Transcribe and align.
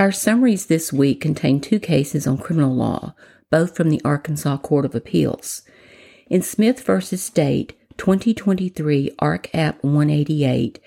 Our 0.00 0.12
summaries 0.12 0.64
this 0.64 0.94
week 0.94 1.20
contain 1.20 1.60
two 1.60 1.78
cases 1.78 2.26
on 2.26 2.38
criminal 2.38 2.74
law, 2.74 3.14
both 3.50 3.76
from 3.76 3.90
the 3.90 4.00
Arkansas 4.02 4.56
Court 4.56 4.86
of 4.86 4.94
Appeals. 4.94 5.60
In 6.30 6.40
Smith 6.40 6.80
v. 6.80 7.00
State, 7.18 7.74
2023 7.98 9.10
Ark 9.18 9.54
App 9.54 9.84
188, 9.84 10.78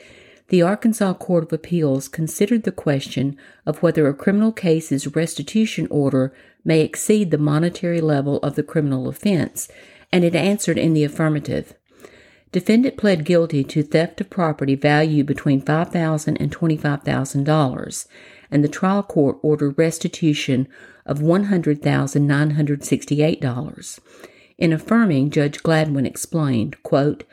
the 0.47 0.63
Arkansas 0.63 1.13
Court 1.13 1.43
of 1.43 1.53
Appeals 1.53 2.07
considered 2.07 2.63
the 2.63 2.71
question 2.71 3.37
of 3.67 3.83
whether 3.83 4.07
a 4.07 4.15
criminal 4.15 4.51
case's 4.51 5.15
restitution 5.15 5.87
order 5.91 6.33
may 6.65 6.81
exceed 6.81 7.29
the 7.29 7.37
monetary 7.37 8.01
level 8.01 8.39
of 8.39 8.55
the 8.55 8.63
criminal 8.63 9.07
offense, 9.07 9.69
and 10.11 10.23
it 10.23 10.33
answered 10.33 10.79
in 10.79 10.95
the 10.95 11.03
affirmative. 11.03 11.75
Defendant 12.51 12.97
pled 12.97 13.25
guilty 13.25 13.63
to 13.63 13.83
theft 13.83 14.21
of 14.21 14.29
property 14.29 14.73
valued 14.75 15.25
between 15.25 15.61
$5,000 15.61 16.37
and 16.39 16.55
$25,000, 16.55 18.07
and 18.53 18.63
the 18.63 18.69
trial 18.69 19.03
court 19.03 19.37
ordered 19.41 19.77
restitution 19.77 20.69
of 21.05 21.19
$100,968. 21.19 23.99
In 24.59 24.71
affirming, 24.71 25.31
Judge 25.31 25.61
Gladwin 25.63 26.05
explained, 26.05 26.81
quote, 26.83 27.25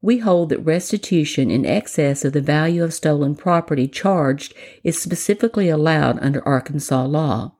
we 0.00 0.18
hold 0.18 0.50
that 0.50 0.60
restitution 0.60 1.50
in 1.50 1.66
excess 1.66 2.24
of 2.24 2.34
the 2.34 2.40
value 2.40 2.84
of 2.84 2.94
stolen 2.94 3.34
property 3.34 3.88
charged 3.88 4.54
is 4.84 4.96
specifically 5.00 5.68
allowed 5.68 6.20
under 6.20 6.46
Arkansas 6.46 7.06
law. 7.06 7.56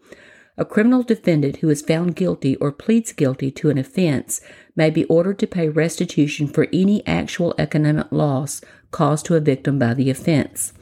A 0.56 0.64
criminal 0.64 1.02
defendant 1.02 1.56
who 1.56 1.68
is 1.70 1.82
found 1.82 2.14
guilty 2.14 2.54
or 2.56 2.70
pleads 2.70 3.12
guilty 3.12 3.50
to 3.52 3.70
an 3.70 3.78
offense 3.78 4.40
may 4.76 4.90
be 4.90 5.06
ordered 5.06 5.38
to 5.38 5.46
pay 5.46 5.68
restitution 5.68 6.46
for 6.46 6.68
any 6.72 7.04
actual 7.06 7.54
economic 7.58 8.12
loss 8.12 8.60
caused 8.90 9.26
to 9.26 9.34
a 9.34 9.40
victim 9.40 9.78
by 9.78 9.94
the 9.94 10.10
offense. 10.10 10.72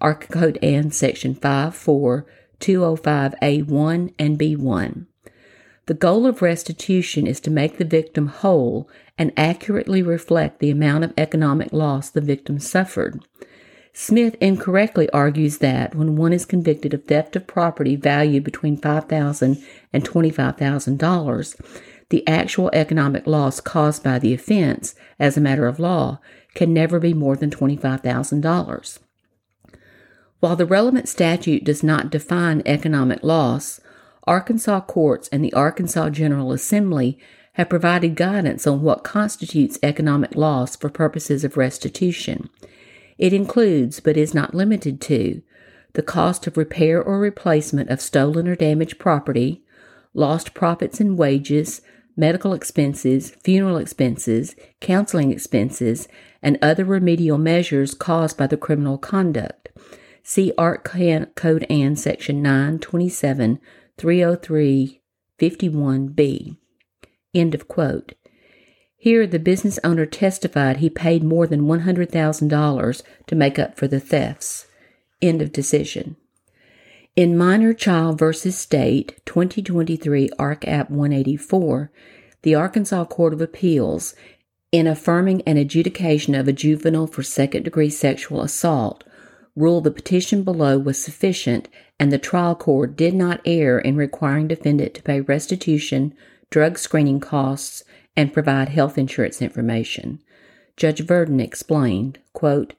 Ark 0.00 0.28
Code 0.30 0.58
Ann 0.62 0.90
Section 0.90 1.34
54205A1 1.34 4.14
and 4.18 4.38
B1. 4.38 5.06
The 5.86 5.94
goal 5.94 6.26
of 6.26 6.40
restitution 6.40 7.26
is 7.26 7.40
to 7.40 7.50
make 7.50 7.78
the 7.78 7.84
victim 7.84 8.28
whole 8.28 8.88
and 9.18 9.32
accurately 9.36 10.02
reflect 10.02 10.60
the 10.60 10.70
amount 10.70 11.04
of 11.04 11.12
economic 11.18 11.72
loss 11.72 12.10
the 12.10 12.20
victim 12.20 12.58
suffered. 12.58 13.22
Smith 13.92 14.36
incorrectly 14.40 15.10
argues 15.10 15.58
that 15.58 15.94
when 15.94 16.16
one 16.16 16.32
is 16.32 16.46
convicted 16.46 16.94
of 16.94 17.04
theft 17.04 17.34
of 17.34 17.46
property 17.46 17.96
valued 17.96 18.44
between 18.44 18.78
$5,000 18.78 19.62
and 19.92 20.04
$25,000, 20.04 21.60
the 22.08 22.26
actual 22.26 22.70
economic 22.72 23.26
loss 23.26 23.60
caused 23.60 24.04
by 24.04 24.18
the 24.18 24.32
offense, 24.32 24.94
as 25.18 25.36
a 25.36 25.40
matter 25.40 25.66
of 25.66 25.80
law, 25.80 26.20
can 26.54 26.72
never 26.72 27.00
be 27.00 27.12
more 27.12 27.36
than 27.36 27.50
$25,000. 27.50 28.98
While 30.40 30.56
the 30.56 30.66
relevant 30.66 31.08
statute 31.08 31.64
does 31.64 31.82
not 31.82 32.10
define 32.10 32.62
economic 32.64 33.22
loss, 33.22 33.80
Arkansas 34.24 34.80
courts 34.82 35.28
and 35.28 35.44
the 35.44 35.52
Arkansas 35.52 36.10
General 36.10 36.52
Assembly 36.52 37.18
have 37.54 37.68
provided 37.68 38.16
guidance 38.16 38.66
on 38.66 38.80
what 38.80 39.04
constitutes 39.04 39.78
economic 39.82 40.34
loss 40.34 40.76
for 40.76 40.88
purposes 40.88 41.44
of 41.44 41.58
restitution. 41.58 42.48
It 43.18 43.34
includes, 43.34 44.00
but 44.00 44.16
is 44.16 44.32
not 44.32 44.54
limited 44.54 45.00
to, 45.02 45.42
the 45.92 46.02
cost 46.02 46.46
of 46.46 46.56
repair 46.56 47.02
or 47.02 47.18
replacement 47.18 47.90
of 47.90 48.00
stolen 48.00 48.48
or 48.48 48.56
damaged 48.56 48.98
property, 48.98 49.62
lost 50.14 50.54
profits 50.54 51.00
and 51.00 51.18
wages, 51.18 51.82
medical 52.16 52.54
expenses, 52.54 53.30
funeral 53.42 53.76
expenses, 53.76 54.56
counseling 54.80 55.32
expenses, 55.32 56.08
and 56.42 56.58
other 56.62 56.84
remedial 56.84 57.36
measures 57.36 57.92
caused 57.92 58.38
by 58.38 58.46
the 58.46 58.56
criminal 58.56 58.96
conduct. 58.96 59.68
See 60.22 60.52
Ark 60.58 60.84
Code 60.84 61.66
Ann 61.70 61.96
Section 61.96 62.42
927 62.42 63.58
303 63.96 65.00
51b. 65.38 66.56
End 67.34 67.54
of 67.54 67.68
quote. 67.68 68.14
Here, 68.96 69.26
the 69.26 69.38
business 69.38 69.78
owner 69.82 70.04
testified 70.04 70.76
he 70.76 70.90
paid 70.90 71.24
more 71.24 71.46
than 71.46 71.62
$100,000 71.62 73.02
to 73.26 73.34
make 73.34 73.58
up 73.58 73.78
for 73.78 73.88
the 73.88 74.00
thefts. 74.00 74.66
End 75.22 75.40
of 75.40 75.52
decision. 75.52 76.16
In 77.16 77.36
Minor 77.36 77.72
Child 77.72 78.18
v. 78.18 78.32
State 78.50 79.20
2023 79.24 80.30
Ark 80.38 80.68
App 80.68 80.90
184, 80.90 81.90
the 82.42 82.54
Arkansas 82.54 83.04
Court 83.06 83.32
of 83.32 83.40
Appeals, 83.40 84.14
in 84.70 84.86
affirming 84.86 85.42
an 85.42 85.56
adjudication 85.56 86.34
of 86.34 86.46
a 86.46 86.52
juvenile 86.52 87.06
for 87.06 87.22
second 87.22 87.64
degree 87.64 87.90
sexual 87.90 88.42
assault, 88.42 89.02
ruled 89.56 89.84
the 89.84 89.90
petition 89.90 90.42
below 90.42 90.78
was 90.78 91.02
sufficient 91.02 91.68
and 91.98 92.12
the 92.12 92.18
trial 92.18 92.54
court 92.54 92.96
did 92.96 93.14
not 93.14 93.40
err 93.44 93.78
in 93.78 93.96
requiring 93.96 94.48
defendant 94.48 94.94
to 94.94 95.02
pay 95.02 95.20
restitution, 95.20 96.14
drug 96.50 96.78
screening 96.78 97.20
costs, 97.20 97.84
and 98.16 98.32
provide 98.32 98.70
health 98.70 98.96
insurance 98.96 99.42
information. 99.42 100.20
Judge 100.76 101.02
Virden 101.02 101.40
explained, 101.42 102.18
quote, 102.32 102.74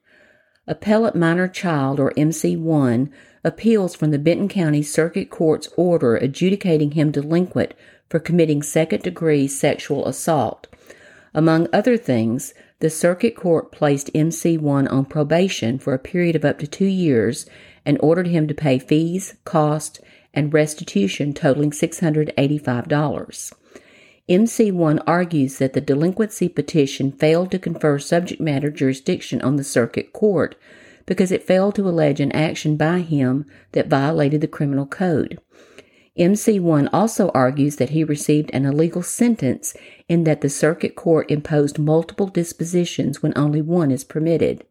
Appellate 0.67 1.15
Minor 1.15 1.47
Child, 1.47 1.99
or 1.99 2.11
MC1, 2.11 3.11
appeals 3.43 3.95
from 3.95 4.11
the 4.11 4.19
Benton 4.19 4.47
County 4.47 4.81
Circuit 4.81 5.29
Court's 5.29 5.67
order 5.77 6.15
adjudicating 6.15 6.91
him 6.91 7.11
delinquent 7.11 7.73
for 8.09 8.19
committing 8.19 8.61
second 8.61 9.03
degree 9.03 9.47
sexual 9.47 10.07
assault. 10.07 10.67
Among 11.33 11.67
other 11.71 11.97
things, 11.97 12.53
the 12.81 12.89
Circuit 12.89 13.35
Court 13.35 13.71
placed 13.71 14.11
MC1 14.13 14.91
on 14.91 15.05
probation 15.05 15.77
for 15.77 15.93
a 15.93 15.99
period 15.99 16.35
of 16.35 16.43
up 16.43 16.57
to 16.59 16.67
two 16.67 16.85
years 16.85 17.45
and 17.85 17.97
ordered 18.01 18.27
him 18.27 18.47
to 18.47 18.55
pay 18.55 18.79
fees, 18.79 19.35
costs, 19.45 19.99
and 20.33 20.53
restitution 20.53 21.33
totaling 21.33 21.69
$685. 21.71 23.53
MC1 24.27 25.03
argues 25.05 25.57
that 25.59 25.73
the 25.73 25.81
delinquency 25.81 26.49
petition 26.49 27.11
failed 27.11 27.51
to 27.51 27.59
confer 27.59 27.99
subject 27.99 28.41
matter 28.41 28.71
jurisdiction 28.71 29.41
on 29.41 29.57
the 29.57 29.63
circuit 29.63 30.11
court 30.11 30.55
because 31.05 31.31
it 31.31 31.43
failed 31.43 31.75
to 31.75 31.87
allege 31.87 32.19
an 32.19 32.31
action 32.31 32.77
by 32.77 33.01
him 33.01 33.45
that 33.73 33.87
violated 33.87 34.41
the 34.41 34.47
criminal 34.47 34.87
code. 34.87 35.39
MC1 36.21 36.87
also 36.93 37.29
argues 37.29 37.77
that 37.77 37.89
he 37.89 38.03
received 38.03 38.51
an 38.53 38.63
illegal 38.63 39.01
sentence 39.01 39.75
in 40.07 40.23
that 40.25 40.41
the 40.41 40.49
circuit 40.49 40.95
court 40.95 41.31
imposed 41.31 41.79
multiple 41.79 42.27
dispositions 42.27 43.23
when 43.23 43.33
only 43.35 43.59
one 43.59 43.89
is 43.89 44.03
permitted. 44.03 44.63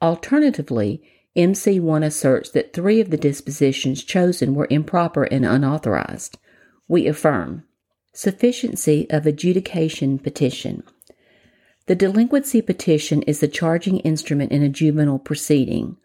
Alternatively, 0.00 1.02
MC1 1.36 2.02
asserts 2.02 2.48
that 2.50 2.72
three 2.72 3.00
of 3.00 3.10
the 3.10 3.18
dispositions 3.18 4.02
chosen 4.02 4.54
were 4.54 4.66
improper 4.70 5.24
and 5.24 5.44
unauthorized. 5.44 6.38
We 6.88 7.06
affirm. 7.06 7.64
Sufficiency 8.14 9.06
of 9.10 9.26
adjudication 9.26 10.18
petition. 10.18 10.84
The 11.86 11.94
delinquency 11.94 12.62
petition 12.62 13.20
is 13.22 13.40
the 13.40 13.48
charging 13.48 13.98
instrument 13.98 14.52
in 14.52 14.62
a 14.62 14.70
juvenile 14.70 15.18
proceeding. 15.18 15.98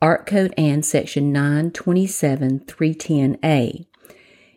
Ark 0.00 0.24
Code 0.24 0.54
Ann 0.56 0.82
Section 0.82 1.30
927-310A. 1.34 3.86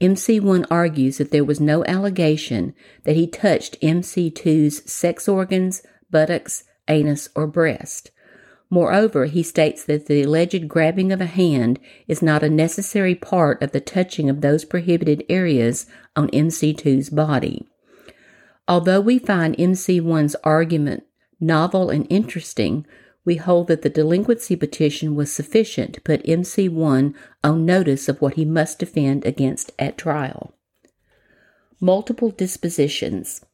MC1 0.00 0.66
argues 0.70 1.18
that 1.18 1.32
there 1.32 1.42
was 1.42 1.58
no 1.58 1.84
allegation 1.84 2.74
that 3.02 3.16
he 3.16 3.26
touched 3.26 3.80
MC2's 3.80 4.88
sex 4.88 5.26
organs, 5.26 5.82
buttocks, 6.12 6.62
anus, 6.86 7.28
or 7.34 7.48
breast. 7.48 8.12
Moreover, 8.72 9.26
he 9.26 9.42
states 9.42 9.82
that 9.84 10.06
the 10.06 10.22
alleged 10.22 10.68
grabbing 10.68 11.10
of 11.10 11.20
a 11.20 11.26
hand 11.26 11.80
is 12.06 12.22
not 12.22 12.44
a 12.44 12.48
necessary 12.48 13.16
part 13.16 13.60
of 13.62 13.72
the 13.72 13.80
touching 13.80 14.30
of 14.30 14.40
those 14.40 14.64
prohibited 14.64 15.24
areas 15.28 15.86
on 16.14 16.28
MC2's 16.30 17.10
body. 17.10 17.66
Although 18.68 19.00
we 19.00 19.18
find 19.18 19.56
MC1's 19.56 20.36
argument 20.44 21.02
novel 21.40 21.90
and 21.90 22.06
interesting, 22.08 22.86
we 23.24 23.36
hold 23.36 23.66
that 23.66 23.82
the 23.82 23.90
delinquency 23.90 24.54
petition 24.54 25.16
was 25.16 25.32
sufficient 25.32 25.94
to 25.94 26.00
put 26.00 26.24
MC1 26.24 27.14
on 27.42 27.66
notice 27.66 28.08
of 28.08 28.20
what 28.20 28.34
he 28.34 28.44
must 28.44 28.78
defend 28.78 29.26
against 29.26 29.72
at 29.78 29.98
trial. 29.98 30.54
Multiple 31.80 32.30
dispositions. 32.30 33.44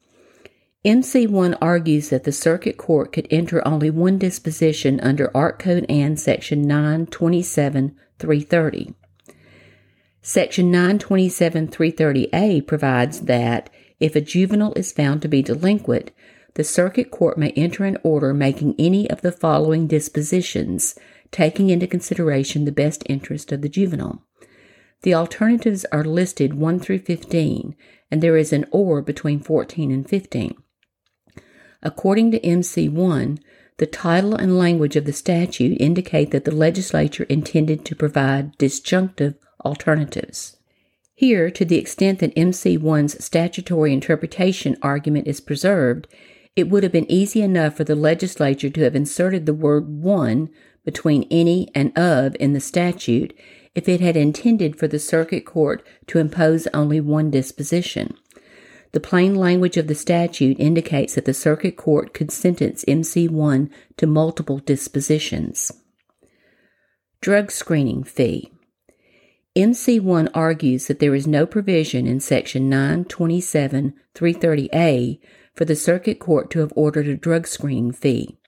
MC1 0.84 1.58
argues 1.61 2.11
that 2.11 2.23
the 2.23 2.31
circuit 2.31 2.76
court 2.76 3.12
could 3.12 3.26
enter 3.28 3.67
only 3.67 3.90
one 3.90 4.19
disposition 4.19 5.00
under 5.00 5.37
Ark 5.37 5.58
Code 5.58 5.84
Ann 5.88 6.17
Section 6.17 6.62
927 6.62 7.96
330. 8.20 8.94
Section 10.23 10.70
927 10.70 11.69
330A 11.69 12.64
provides 12.64 13.23
that 13.23 13.69
if 13.99 14.14
a 14.14 14.20
juvenile 14.20 14.75
is 14.75 14.93
found 14.93 15.23
to 15.23 15.28
be 15.28 15.43
delinquent, 15.43 16.12
the 16.55 16.62
circuit 16.62 17.11
court 17.11 17.37
may 17.37 17.50
enter 17.50 17.84
an 17.84 17.99
order 18.05 18.32
making 18.32 18.76
any 18.78 19.11
of 19.11 19.23
the 19.23 19.32
following 19.32 19.88
dispositions, 19.88 20.94
taking 21.32 21.69
into 21.69 21.88
consideration 21.88 22.64
the 22.64 22.70
best 22.70 23.02
interest 23.06 23.50
of 23.50 23.61
the 23.61 23.69
juvenile. 23.69 24.23
The 25.02 25.14
alternatives 25.14 25.84
are 25.90 26.05
listed 26.05 26.55
1 26.55 26.78
through 26.78 27.00
15, 27.00 27.75
and 28.11 28.23
there 28.23 28.37
is 28.37 28.52
an 28.52 28.67
or 28.70 29.02
between 29.02 29.40
14 29.40 29.90
and 29.90 30.08
15. 30.08 30.55
According 31.87 32.33
to 32.33 32.41
MC1, 32.41 33.38
the 33.77 33.87
title 33.87 34.35
and 34.35 34.59
language 34.59 34.97
of 34.97 35.05
the 35.05 35.12
statute 35.12 35.81
indicate 35.81 36.33
that 36.33 36.44
the 36.44 36.50
legislature 36.50 37.23
intended 37.29 37.85
to 37.85 37.94
provide 37.94 38.59
disjunctive 38.59 39.37
alternatives. 39.65 40.56
Here, 41.15 41.49
to 41.53 41.65
the 41.65 41.79
extent 41.79 42.19
that 42.19 42.35
MC1's 42.35 43.25
statutory 43.25 43.93
interpretation 43.93 44.77
argument 44.83 45.29
is 45.29 45.41
preserved, 45.41 46.09
it 46.56 46.69
would 46.69 46.83
have 46.83 46.91
been 46.91 47.09
easy 47.09 47.41
enough 47.41 47.77
for 47.77 47.85
the 47.85 47.94
legislature 47.94 48.69
to 48.69 48.81
have 48.81 48.97
inserted 48.97 49.47
the 49.47 49.55
word 49.55 49.87
one 49.87 50.50
between 50.85 51.29
any 51.31 51.71
and 51.73 51.97
of 51.97 52.35
in 52.41 52.53
the 52.53 52.59
statute 52.59 53.33
if 53.77 53.88
it 53.88 54.00
had 54.00 54.17
intended 54.17 54.77
for 54.77 54.88
the 54.88 54.99
circuit 54.99 55.47
court 55.47 55.87
to 56.09 56.19
impose 56.19 56.67
only 56.75 57.00
one 57.00 57.31
disposition. 57.31 58.17
The 58.97 59.01
plain 59.01 59.35
language 59.35 59.77
of 59.77 59.89
the 59.89 59.95
statute 59.95 60.59
indicates 60.59 61.17
that 61.17 61.27
the 61.27 61.35
circuit 61.35 61.77
court 61.77 62.15
could 62.15 62.31
sentence 62.31 62.83
MC1 62.89 63.69
to 63.99 64.07
multiple 64.07 64.57
dispositions. 64.57 65.71
Drug 67.21 67.51
screening 67.51 68.05
fee. 68.05 68.51
MC1 69.55 70.31
argues 70.33 70.87
that 70.87 70.99
there 70.99 71.15
is 71.15 71.27
no 71.27 71.45
provision 71.45 72.07
in 72.07 72.21
Section 72.21 72.71
927 72.71 73.93
330A 74.15 75.21
for 75.53 75.67
the 75.67 75.77
circuit 75.77 76.19
court 76.19 76.51
to 76.53 76.61
have 76.61 76.73
ordered 76.75 77.07
a 77.07 77.19
drug 77.19 77.47
screening 77.47 77.93
fee. 77.93 78.39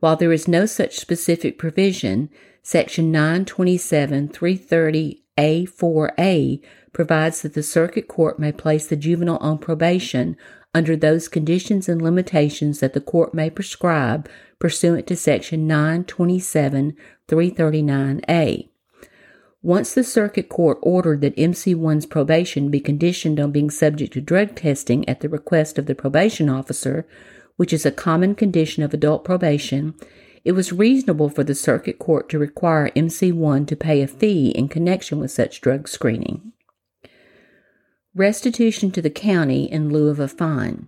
While 0.00 0.16
there 0.16 0.32
is 0.32 0.48
no 0.48 0.64
such 0.64 0.96
specific 0.96 1.58
provision, 1.58 2.30
Section 2.62 3.12
927 3.12 4.30
330A4A 4.30 6.62
provides 6.94 7.42
that 7.42 7.52
the 7.52 7.62
circuit 7.62 8.08
court 8.08 8.38
may 8.38 8.52
place 8.52 8.86
the 8.86 8.96
juvenile 8.96 9.36
on 9.38 9.58
probation 9.58 10.36
under 10.72 10.96
those 10.96 11.28
conditions 11.28 11.88
and 11.88 12.00
limitations 12.00 12.80
that 12.80 12.94
the 12.94 13.00
court 13.00 13.34
may 13.34 13.50
prescribe 13.50 14.28
pursuant 14.58 15.06
to 15.06 15.14
section 15.14 15.66
927 15.66 16.96
339A. 17.28 18.68
Once 19.62 19.94
the 19.94 20.04
circuit 20.04 20.48
court 20.48 20.78
ordered 20.82 21.20
that 21.20 21.36
MC1's 21.36 22.06
probation 22.06 22.70
be 22.70 22.80
conditioned 22.80 23.40
on 23.40 23.50
being 23.50 23.70
subject 23.70 24.12
to 24.12 24.20
drug 24.20 24.54
testing 24.54 25.08
at 25.08 25.20
the 25.20 25.28
request 25.28 25.78
of 25.78 25.86
the 25.86 25.94
probation 25.94 26.48
officer, 26.48 27.06
which 27.56 27.72
is 27.72 27.86
a 27.86 27.90
common 27.90 28.34
condition 28.34 28.82
of 28.82 28.92
adult 28.92 29.24
probation, 29.24 29.94
it 30.44 30.52
was 30.52 30.72
reasonable 30.72 31.30
for 31.30 31.42
the 31.42 31.54
circuit 31.54 31.98
court 31.98 32.28
to 32.28 32.38
require 32.38 32.90
MC1 32.90 33.66
to 33.66 33.76
pay 33.76 34.02
a 34.02 34.06
fee 34.06 34.50
in 34.50 34.68
connection 34.68 35.18
with 35.18 35.30
such 35.30 35.62
drug 35.62 35.88
screening. 35.88 36.52
Restitution 38.16 38.92
to 38.92 39.02
the 39.02 39.10
county 39.10 39.64
in 39.64 39.88
lieu 39.88 40.08
of 40.08 40.20
a 40.20 40.28
fine. 40.28 40.86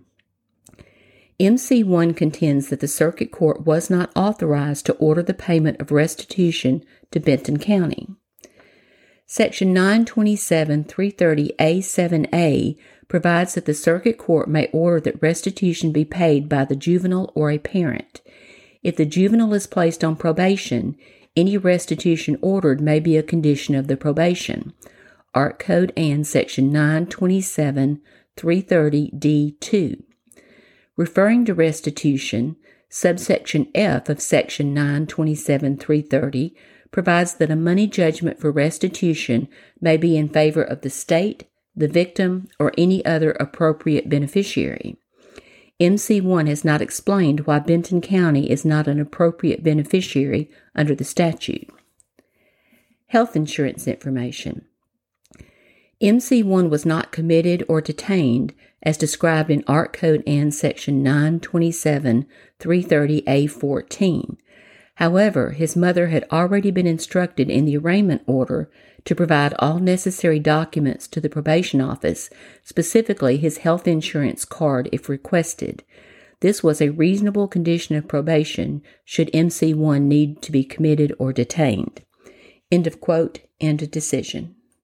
MC1 1.41 2.15
contends 2.15 2.69
that 2.69 2.79
the 2.79 2.87
circuit 2.87 3.33
court 3.33 3.65
was 3.65 3.89
not 3.89 4.15
authorized 4.15 4.85
to 4.85 4.93
order 4.93 5.21
the 5.21 5.33
payment 5.33 5.81
of 5.81 5.91
restitution 5.91 6.85
to 7.11 7.19
Benton 7.19 7.59
County. 7.59 8.07
Section 9.25 9.73
927 9.73 10.85
330A7A 10.85 12.77
provides 13.09 13.55
that 13.55 13.65
the 13.65 13.73
circuit 13.73 14.17
court 14.17 14.47
may 14.47 14.69
order 14.71 15.01
that 15.01 15.21
restitution 15.21 15.91
be 15.91 16.05
paid 16.05 16.47
by 16.47 16.63
the 16.63 16.77
juvenile 16.77 17.33
or 17.35 17.51
a 17.51 17.57
parent. 17.57 18.21
If 18.83 18.95
the 18.95 19.05
juvenile 19.05 19.53
is 19.53 19.67
placed 19.67 20.01
on 20.01 20.15
probation, 20.15 20.95
any 21.35 21.57
restitution 21.57 22.37
ordered 22.41 22.79
may 22.79 23.01
be 23.01 23.17
a 23.17 23.21
condition 23.21 23.75
of 23.75 23.87
the 23.87 23.97
probation. 23.97 24.71
Ark 25.37 25.59
Code 25.59 25.93
Ann 25.95 26.23
Section 26.23 26.71
927 26.71 28.01
330D2. 28.35 30.01
Referring 30.95 31.45
to 31.45 31.53
restitution, 31.53 32.55
subsection 32.89 33.67
F 33.75 34.09
of 34.09 34.19
Section 34.19 34.73
927 34.73 35.77
330 35.77 36.55
provides 36.89 37.35
that 37.35 37.51
a 37.51 37.55
money 37.55 37.85
judgment 37.85 38.39
for 38.39 38.49
restitution 38.49 39.47
may 39.79 39.95
be 39.95 40.17
in 40.17 40.27
favor 40.27 40.63
of 40.63 40.81
the 40.81 40.89
state, 40.89 41.43
the 41.75 41.87
victim, 41.87 42.47
or 42.59 42.73
any 42.75 43.05
other 43.05 43.33
appropriate 43.33 44.09
beneficiary. 44.09 44.97
MC1 45.79 46.47
has 46.47 46.65
not 46.65 46.81
explained 46.81 47.41
why 47.41 47.59
Benton 47.59 48.01
County 48.01 48.49
is 48.49 48.65
not 48.65 48.87
an 48.87 48.99
appropriate 48.99 49.63
beneficiary 49.63 50.49
under 50.73 50.95
the 50.95 51.03
statute. 51.03 51.69
Health 53.09 53.35
insurance 53.35 53.87
information. 53.87 54.65
MC1 56.01 56.69
was 56.69 56.85
not 56.85 57.11
committed 57.11 57.63
or 57.67 57.81
detained 57.81 58.53
as 58.83 58.97
described 58.97 59.49
in 59.49 59.63
Ark 59.67 59.93
Code 59.93 60.23
Ann 60.27 60.51
Section 60.51 61.01
927 61.01 62.27
330A14. 62.59 64.37
However, 64.95 65.51
his 65.51 65.75
mother 65.75 66.07
had 66.07 66.25
already 66.31 66.69
been 66.69 66.85
instructed 66.85 67.49
in 67.49 67.65
the 67.65 67.77
arraignment 67.77 68.21
order 68.27 68.69
to 69.05 69.15
provide 69.15 69.55
all 69.57 69.79
necessary 69.79 70.39
documents 70.39 71.07
to 71.07 71.21
the 71.21 71.29
probation 71.29 71.81
office, 71.81 72.29
specifically 72.63 73.37
his 73.37 73.59
health 73.59 73.87
insurance 73.87 74.45
card 74.45 74.89
if 74.91 75.09
requested. 75.09 75.83
This 76.41 76.61
was 76.61 76.79
a 76.79 76.89
reasonable 76.89 77.47
condition 77.47 77.95
of 77.95 78.07
probation 78.07 78.83
should 79.03 79.31
MC1 79.31 80.03
need 80.03 80.43
to 80.43 80.51
be 80.51 80.63
committed 80.63 81.15
or 81.17 81.33
detained. 81.33 82.03
End 82.71 82.85
of 82.85 83.01
quote, 83.01 83.39
end 83.59 83.81
of 83.81 83.89
decision. 83.89 84.56